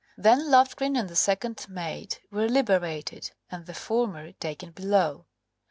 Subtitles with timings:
[0.17, 5.27] Then Loftgreen and the second mate were liberated, and the former taken below.